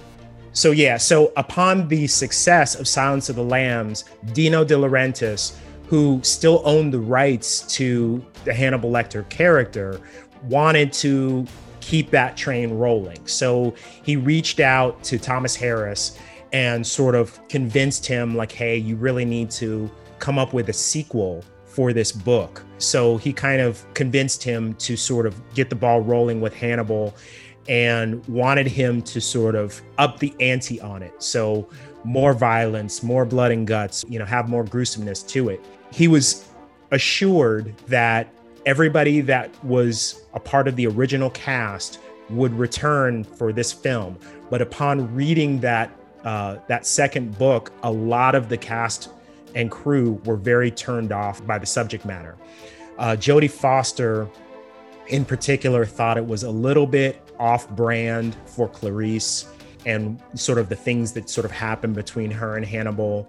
[0.54, 0.98] so yeah.
[0.98, 5.56] So upon the success of Silence of the Lambs, Dino De Laurentiis,
[5.88, 10.02] who still owned the rights to the Hannibal Lecter character,
[10.44, 11.46] wanted to
[11.80, 13.26] keep that train rolling.
[13.26, 13.74] So
[14.04, 16.18] he reached out to Thomas Harris
[16.52, 20.74] and sort of convinced him, like, hey, you really need to come up with a
[20.74, 22.64] sequel for this book.
[22.80, 27.16] So he kind of convinced him to sort of get the ball rolling with Hannibal
[27.68, 31.22] and wanted him to sort of up the ante on it.
[31.22, 31.68] So
[32.04, 35.64] more violence, more blood and guts, you know, have more gruesomeness to it.
[35.92, 36.48] He was
[36.92, 38.34] assured that
[38.66, 42.00] everybody that was a part of the original cast
[42.30, 44.18] would return for this film.
[44.50, 45.92] But upon reading that
[46.24, 49.10] uh, that second book, a lot of the cast
[49.56, 52.36] and crew were very turned off by the subject matter.
[52.98, 54.28] Uh, Jodie Foster,
[55.10, 59.52] in particular, thought it was a little bit off brand for Clarice
[59.86, 63.28] and sort of the things that sort of happened between her and Hannibal.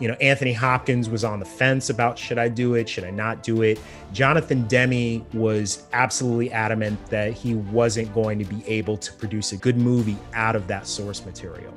[0.00, 3.10] You know, Anthony Hopkins was on the fence about should I do it, should I
[3.10, 3.78] not do it.
[4.12, 9.56] Jonathan Demme was absolutely adamant that he wasn't going to be able to produce a
[9.56, 11.72] good movie out of that source material.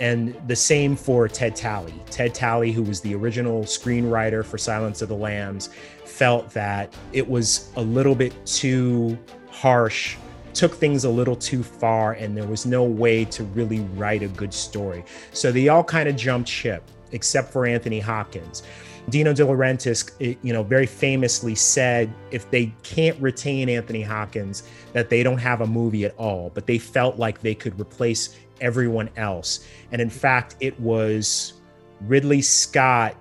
[0.00, 1.94] And the same for Ted Tally.
[2.10, 5.70] Ted Tally, who was the original screenwriter for Silence of the Lambs,
[6.04, 9.18] felt that it was a little bit too
[9.50, 10.16] harsh
[10.54, 14.28] took things a little too far and there was no way to really write a
[14.28, 15.04] good story.
[15.32, 18.62] So they all kind of jumped ship, except for Anthony Hopkins.
[19.10, 24.62] Dino De Laurentiis, eh, you know, very famously said if they can't retain Anthony Hopkins,
[24.94, 26.50] that they don't have a movie at all.
[26.54, 29.66] But they felt like they could replace everyone else.
[29.92, 31.54] And in fact, it was
[32.00, 33.16] Ridley Scott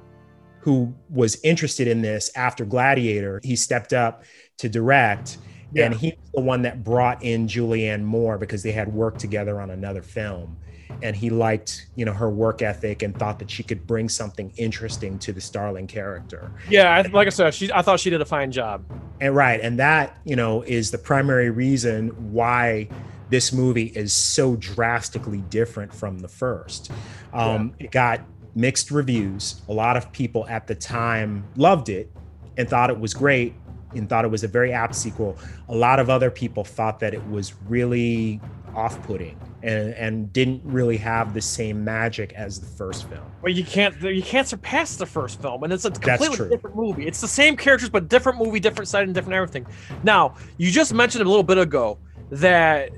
[0.59, 3.41] who was interested in this after Gladiator.
[3.43, 4.23] He stepped up
[4.59, 5.37] to direct
[5.73, 5.85] yeah.
[5.85, 9.59] And he was the one that brought in Julianne Moore because they had worked together
[9.59, 10.57] on another film.
[11.01, 14.53] And he liked, you know, her work ethic and thought that she could bring something
[14.57, 16.51] interesting to the Starling character.
[16.69, 18.85] Yeah, like I said, she I thought she did a fine job.
[19.19, 22.89] And right, and that, you know, is the primary reason why
[23.33, 26.91] this movie is so drastically different from the first.
[27.33, 27.85] Um, yeah.
[27.85, 28.21] It got
[28.53, 29.63] mixed reviews.
[29.69, 32.11] A lot of people at the time loved it
[32.57, 33.55] and thought it was great
[33.95, 35.35] and thought it was a very apt sequel.
[35.67, 38.39] A lot of other people thought that it was really
[38.75, 43.25] off-putting and, and didn't really have the same magic as the first film.
[43.41, 47.07] Well, you can't you can't surpass the first film, and it's a completely different movie.
[47.07, 49.65] It's the same characters, but different movie, different side, and different everything.
[50.03, 51.97] Now, you just mentioned a little bit ago
[52.33, 52.89] that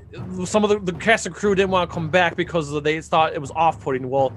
[0.44, 3.34] some of the, the cast and crew didn't want to come back because they thought
[3.34, 4.08] it was off-putting.
[4.08, 4.32] Well,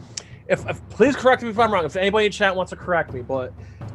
[0.48, 1.86] if, if please correct me if I'm wrong.
[1.86, 3.54] If anybody in chat wants to correct me, but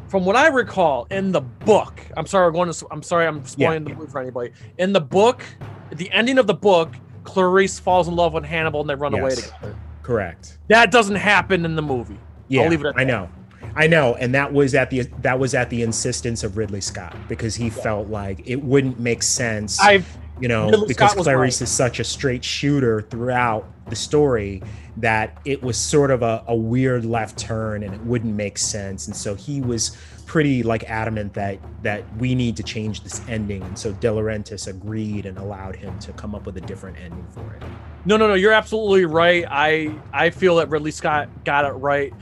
[0.09, 3.45] from what I recall in the book, I'm sorry, I'm going to, I'm sorry, I'm
[3.45, 3.93] spoiling yeah.
[3.93, 4.53] the movie for anybody.
[4.79, 5.45] In the book,
[5.93, 9.21] the ending of the book, Clarice falls in love with Hannibal and they run yes.
[9.21, 9.77] away together.
[10.03, 10.59] Correct.
[10.69, 12.19] That doesn't happen in the movie.
[12.49, 13.07] Yeah, I'll leave it I that.
[13.07, 13.29] know.
[13.77, 17.17] I know, and that was at the that was at the insistence of Ridley Scott
[17.27, 17.83] because he yeah.
[17.83, 19.81] felt like it wouldn't make sense.
[19.81, 20.07] I've
[20.41, 21.63] you know Ridley because Clarice right.
[21.63, 24.63] is such a straight shooter throughout the story
[24.97, 29.07] that it was sort of a, a weird left turn and it wouldn't make sense.
[29.07, 33.63] And so he was pretty like adamant that that we need to change this ending.
[33.63, 37.27] And so De Laurentiis agreed and allowed him to come up with a different ending
[37.31, 37.63] for it.
[38.05, 39.45] No, no, no, you're absolutely right.
[39.49, 42.13] I I feel that Ridley Scott got it right.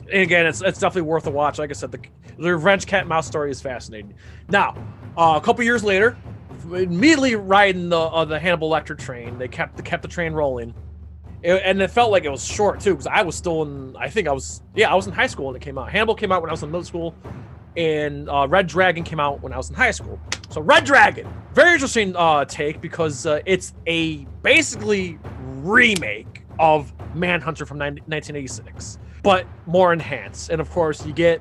[0.00, 1.58] And again, it's it's definitely worth a watch.
[1.58, 2.00] Like I said, the,
[2.38, 4.14] the revenge cat mouse story is fascinating.
[4.48, 4.74] Now,
[5.16, 6.16] uh, a couple years later,
[6.74, 10.74] immediately riding the uh, the Hannibal Lecter train, they kept the kept the train rolling.
[11.42, 13.96] It, and it felt like it was short too because I was still in.
[13.96, 15.90] I think I was yeah I was in high school when it came out.
[15.90, 17.14] Hannibal came out when I was in middle school.
[17.76, 20.20] and uh, Red Dragon came out when I was in high school.
[20.50, 25.18] So Red Dragon, very interesting uh, take because uh, it's a basically
[25.62, 30.50] remake of Manhunter from 90- 1986, but more enhanced.
[30.50, 31.40] And of course, you get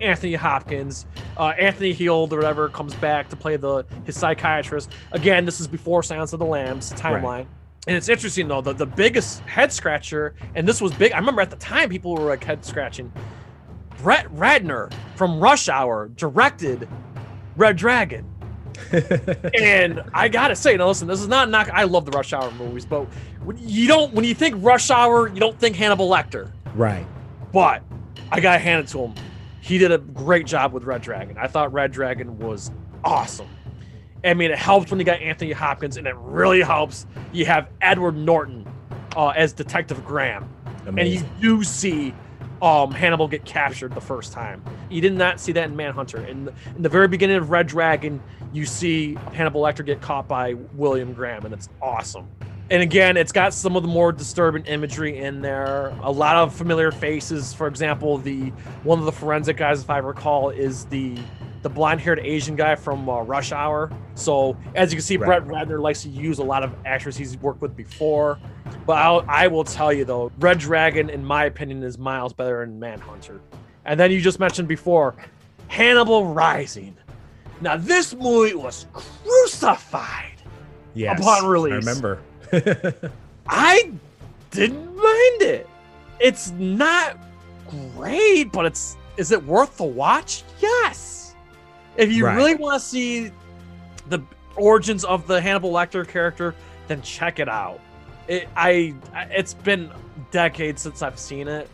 [0.00, 4.90] Anthony Hopkins, uh, Anthony Heald or whatever comes back to play the his psychiatrist.
[5.12, 7.22] Again, this is before Silence of the Lambs timeline.
[7.22, 7.46] Right.
[7.86, 11.12] And it's interesting though, the, the biggest head scratcher, and this was big.
[11.12, 13.12] I remember at the time people were like head scratching.
[13.98, 16.88] Brett Ratner from Rush Hour directed
[17.56, 18.30] Red Dragon.
[19.54, 21.70] and I gotta say, now listen, this is not knock.
[21.72, 23.04] I love the Rush Hour movies, but
[23.44, 26.52] when you don't when you think Rush Hour, you don't think Hannibal Lecter.
[26.74, 27.06] Right.
[27.52, 27.82] But
[28.32, 29.14] I gotta hand it to him.
[29.64, 31.38] He did a great job with Red Dragon.
[31.38, 32.70] I thought Red Dragon was
[33.02, 33.48] awesome.
[34.22, 37.70] I mean, it helps when you got Anthony Hopkins, and it really helps you have
[37.80, 38.70] Edward Norton
[39.16, 40.50] uh, as Detective Graham.
[40.86, 42.12] And you do see
[42.60, 44.62] um, Hannibal get captured the first time.
[44.90, 46.22] You did not see that in Manhunter.
[46.26, 48.22] In the, in the very beginning of Red Dragon,
[48.52, 52.28] you see Hannibal Lecter get caught by William Graham, and it's awesome.
[52.70, 55.88] And again, it's got some of the more disturbing imagery in there.
[56.02, 57.52] A lot of familiar faces.
[57.52, 58.48] For example, the
[58.84, 61.18] one of the forensic guys, if I recall, is the
[61.62, 63.90] the blonde-haired Asian guy from uh, Rush Hour.
[64.14, 65.42] So as you can see, Right.
[65.42, 68.38] Brett Ratner likes to use a lot of actors he's worked with before.
[68.84, 72.60] But I'll, I will tell you though, Red Dragon, in my opinion, is miles better
[72.60, 73.40] than Manhunter.
[73.86, 75.14] And then you just mentioned before,
[75.68, 76.96] Hannibal Rising.
[77.62, 80.42] Now this movie was crucified.
[80.94, 81.18] Yes.
[81.18, 81.72] Upon release.
[81.72, 82.20] I remember.
[83.48, 83.90] I
[84.50, 85.68] didn't mind it.
[86.20, 87.18] It's not
[87.94, 90.42] great, but it's is it worth the watch?
[90.60, 91.34] Yes.
[91.96, 92.36] If you Right.
[92.36, 93.30] really want to see
[94.08, 94.20] the
[94.56, 96.54] origins of the Hannibal Lecter character,
[96.88, 97.80] then check it out.
[98.28, 98.94] It, I
[99.30, 99.90] it's been
[100.30, 101.68] decades since I've seen it,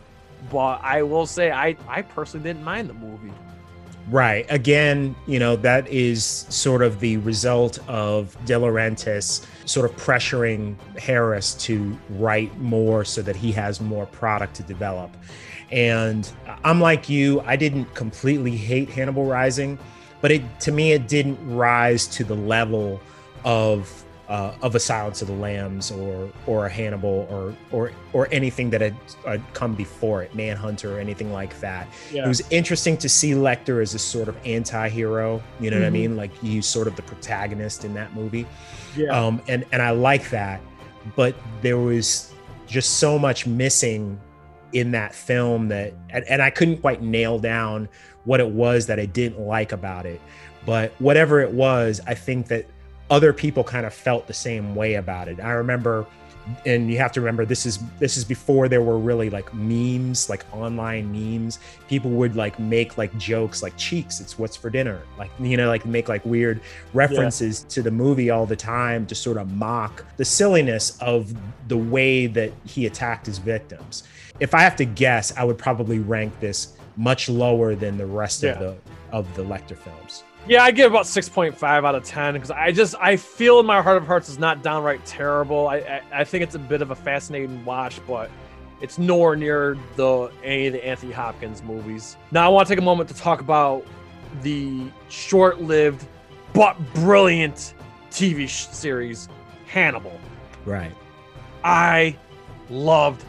[0.51, 3.31] but I will say I I personally didn't mind the movie.
[4.09, 4.45] Right.
[4.49, 10.75] Again, you know, that is sort of the result of De Laurentiis sort of pressuring
[10.97, 15.15] Harris to write more so that he has more product to develop.
[15.71, 16.29] And
[16.63, 19.79] I'm like you, I didn't completely hate Hannibal Rising,
[20.19, 22.99] but it to me it didn't rise to the level
[23.45, 28.29] of uh, of a Silence of the Lambs or or a Hannibal or or or
[28.31, 32.95] anything that had uh, come before it, Manhunter or anything like that it was interesting
[32.97, 35.43] to see Lecter as a sort of anti-hero.
[35.59, 35.93] You know what I Mhm.
[35.93, 36.15] mean?
[36.15, 38.45] Like he's sort of the protagonist in that movie.
[38.95, 39.09] yeah.
[39.09, 40.61] Um, and and I like that,
[41.17, 42.31] but there was
[42.67, 44.17] just so much missing
[44.71, 47.89] in that film that and, and I couldn't quite nail down
[48.23, 50.21] what it was that I didn't like about it.
[50.65, 52.65] But whatever it was, I think that
[53.11, 55.39] other people kind of felt the same way about it.
[55.39, 56.07] I remember
[56.65, 60.27] and you have to remember this is this is before there were really like memes
[60.27, 61.59] like online memes.
[61.87, 65.01] People would like make like jokes like cheeks it's what's for dinner.
[65.19, 66.61] Like you know like make like weird
[66.93, 71.31] references to the movie all the time to sort of mock the silliness of
[71.67, 74.03] the way that he attacked his victims.
[74.39, 78.41] If i have to guess i would probably rank this much lower than the rest
[78.41, 78.53] Yeah.
[78.53, 78.75] of the
[79.11, 82.51] of the lecter films Yeah, I give about six point five out of ten because
[82.51, 85.67] I just I feel in my heart of hearts is not downright terrible.
[85.67, 88.29] I, I I think it's a bit of a fascinating watch, but
[88.81, 92.17] it's nowhere near the any of the Anthony Hopkins movies.
[92.31, 93.85] Now I want to take a moment to talk about
[94.41, 96.05] the short-lived
[96.53, 97.75] but brilliant
[98.09, 99.29] TV sh- series
[99.67, 100.19] Hannibal.
[100.65, 100.91] right
[101.63, 102.17] I
[102.69, 103.23] loved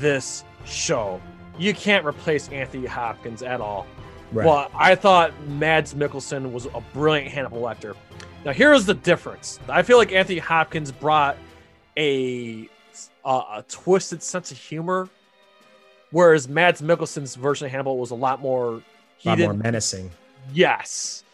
[0.00, 1.20] this show.
[1.58, 3.86] You can't replace Anthony Hopkins at all.
[4.32, 7.94] Right But I thought Mads Mikkelsen was a brilliant Hannibal Lecter.
[8.44, 9.58] Now here's the difference.
[9.68, 11.36] I feel like Anthony Hopkins brought
[11.96, 12.68] a
[13.24, 15.08] a, a twisted sense of humor,
[16.10, 18.82] whereas Mads Mikkelsen's version of Hannibal was a lot more.
[19.24, 20.10] A lot more menacing
[20.52, 21.24] Yes,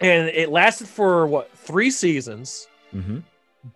[0.00, 2.68] and it lasted for what three seasons.
[2.90, 3.18] hmm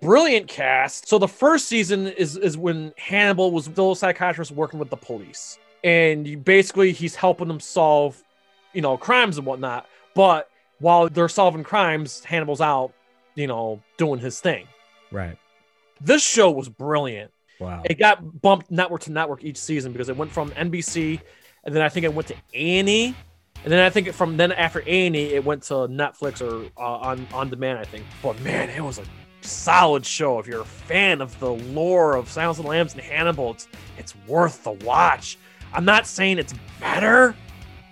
[0.00, 1.06] Brilliant cast.
[1.06, 4.96] So the first season is is when Hannibal was still a psychiatrist working with the
[4.96, 8.20] police, and basically he's helping them solve,
[8.76, 9.86] you know, crimes and whatnot.
[10.14, 12.92] But while they're solving crimes, Hannibal's out,
[13.34, 14.68] you know, doing his thing.
[15.10, 15.36] right
[16.00, 17.32] This show was brilliant.
[17.58, 21.20] wow It got bumped network to network each season because it went from NBC,
[21.64, 23.14] and then I think it went to A&E,
[23.64, 27.50] then I think from then after A&E it went to Netflix or uh, on on
[27.50, 27.78] demand.
[27.78, 28.04] I think.
[28.22, 29.04] But man, it was a
[29.40, 30.38] solid show.
[30.38, 33.68] If you're a fan of the lore of Silence of the Lambs and Hannibal, it's
[33.98, 35.38] it's worth the watch.
[35.72, 37.34] I'm not saying it's better,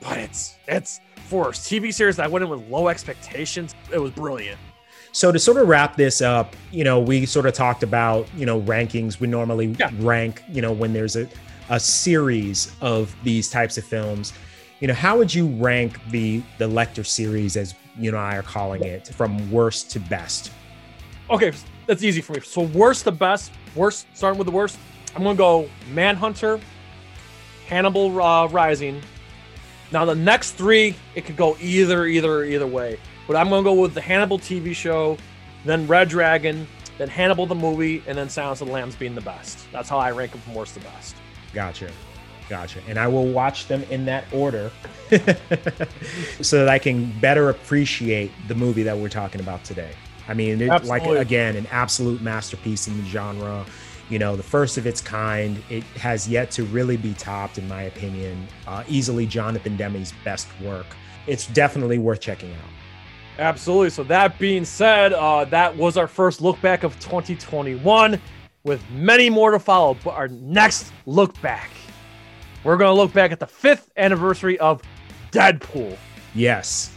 [0.05, 3.75] but it's it's for a TV series that went in with low expectations.
[3.93, 4.59] It was brilliant.
[5.13, 8.47] So to sort of wrap this up, you know, we sort of talked about, you
[8.47, 9.21] know, rankings.
[9.21, 9.91] We normally Yeah.
[10.01, 11.29] rank, you know, when there's a,
[11.71, 14.33] a series of these types of films.
[14.81, 18.43] you know, how would you rank the the Lecter series as you know I are
[18.43, 20.51] calling it from worst to best?
[21.31, 21.53] Okay,
[21.87, 22.41] that's easy for me.
[22.41, 24.77] So worst to best, worst starting with the worst.
[25.17, 26.61] I'm gonna go Manhunter,
[27.69, 29.01] Hannibal uh, Rising.
[29.93, 32.99] Now the next three, it could go either, either, either way.
[33.27, 35.17] But I'm gonna go with the Hannibal TV show,
[35.65, 36.67] then Red Dragon,
[36.99, 39.67] then Hannibal the movie, and then Silence of the Lambs being the best.
[39.73, 41.17] That's how I rank them from worst to best.
[41.53, 41.91] Gotcha.
[42.49, 42.81] Gotcha.
[42.89, 44.71] And I will watch them in that order
[46.41, 49.93] so that I can better appreciate the movie that we're talking about today.
[50.29, 53.65] I mean, it's like, again, an absolute masterpiece in the genre.
[54.11, 55.63] You know, the first of its kind.
[55.71, 58.47] It has yet to really be topped, in my opinion.
[58.67, 60.87] Uh, easily Jonathan Demme's best work.
[61.27, 62.71] It's definitely worth checking out.
[63.39, 63.91] Absolutely.
[63.91, 68.21] So, that being said, uh, that was our first look back of 2021
[68.63, 69.97] with many more to follow.
[70.05, 71.71] But our next look back,
[72.63, 74.83] we're going to look back at the fifth anniversary of
[75.31, 75.97] Deadpool.
[76.35, 76.91] Yes.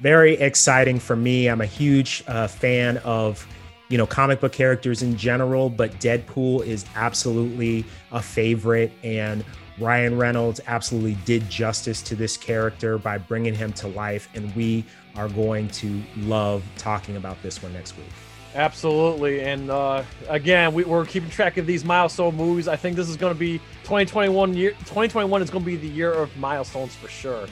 [0.00, 1.46] Very exciting for me.
[1.48, 3.46] I'm a huge uh, fan of
[3.92, 9.44] you know comic book characters in general but deadpool is absolutely a favorite and
[9.78, 14.82] ryan reynolds absolutely did justice to this character by bringing him to life and we
[15.14, 18.06] are going to love talking about this one next week.
[18.54, 22.68] Absolutely and uh, again we, are keeping track of these milestone movies.
[22.68, 25.88] I think this is going to be 2021 year 2021 is going to be the
[25.88, 27.46] year of milestones for sure.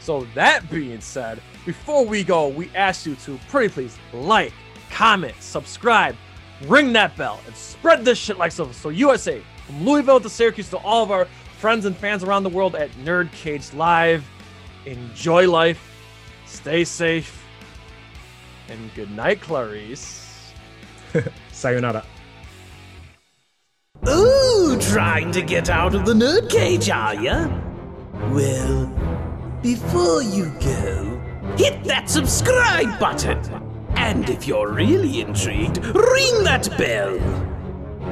[0.00, 4.52] So that being said before we go we ask you to pretty please like
[4.94, 6.14] comment, subscribe,
[6.66, 8.70] ring that bell, and spread this shit like so.
[8.70, 11.26] So USA, from Louisville to Syracuse to all of our
[11.58, 14.24] friends and fans around the world at Nerd Cage Live.
[14.86, 15.82] Enjoy life,
[16.46, 17.44] stay safe,
[18.68, 20.52] and good night, Clarice.
[21.52, 22.04] Sayonara.
[24.08, 27.48] Ooh, trying to get out of the nerd cage, are ya?
[28.30, 28.86] Well,
[29.62, 31.20] before you go,
[31.56, 33.63] hit that subscribe button.
[34.06, 37.18] And if you're really intrigued, ring that bell.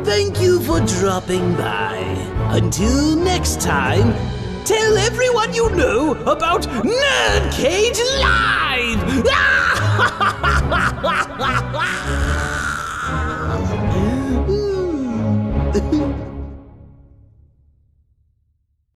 [0.05, 1.99] Thank you for dropping by.
[2.49, 4.15] Until next time,
[4.65, 9.27] tell everyone you know about Nerd Cage Live!
[15.73, 16.09] Hmm.